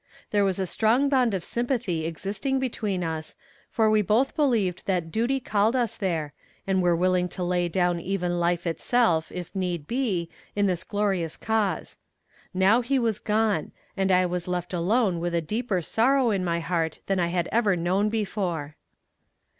There 0.31 0.43
was 0.43 0.57
a 0.57 0.65
strong 0.65 1.09
bond 1.09 1.35
of 1.35 1.43
sympathy 1.45 2.07
existing 2.07 2.57
between 2.57 3.03
us, 3.03 3.35
for 3.69 3.87
we 3.87 4.01
both 4.01 4.35
believed 4.35 4.87
that 4.87 5.11
duty 5.11 5.39
called 5.39 5.75
us 5.75 5.95
there, 5.95 6.33
and 6.65 6.81
were 6.81 6.95
willing 6.95 7.29
to 7.29 7.43
lay 7.43 7.69
down 7.69 7.99
even 7.99 8.39
life 8.39 8.65
itself, 8.65 9.31
if 9.31 9.55
need 9.55 9.85
be, 9.85 10.27
in 10.55 10.65
this 10.65 10.83
glorious 10.83 11.37
cause. 11.37 11.99
Now 12.51 12.81
he 12.81 12.97
was 12.97 13.19
gone, 13.19 13.73
and 13.95 14.11
I 14.11 14.25
was 14.25 14.47
left 14.47 14.73
alone 14.73 15.19
with 15.19 15.35
a 15.35 15.39
deeper 15.41 15.83
sorrow 15.83 16.31
in 16.31 16.43
my 16.43 16.61
heart 16.61 16.97
than 17.05 17.19
I 17.19 17.27
had 17.27 17.47
ever 17.51 17.75
known 17.75 18.09
before. 18.09 18.77